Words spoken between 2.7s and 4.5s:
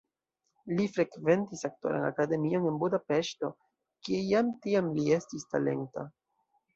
Budapeŝto, kie jam